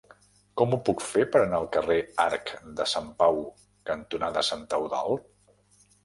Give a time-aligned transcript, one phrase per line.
[0.59, 3.37] Com ho puc fer per anar al carrer Arc de Sant Pau
[3.91, 5.29] cantonada Sant Eudald?